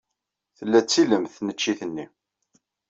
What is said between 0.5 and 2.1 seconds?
Tella d tilemt tneččit-nni.